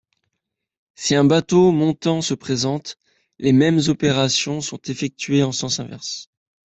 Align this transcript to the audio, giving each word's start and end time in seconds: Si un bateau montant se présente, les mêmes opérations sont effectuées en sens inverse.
Si 0.95 1.13
un 1.13 1.25
bateau 1.27 1.71
montant 1.71 2.23
se 2.23 2.33
présente, 2.33 2.97
les 3.37 3.51
mêmes 3.53 3.81
opérations 3.87 4.59
sont 4.59 4.81
effectuées 4.87 5.43
en 5.43 5.51
sens 5.51 5.79
inverse. 5.79 6.27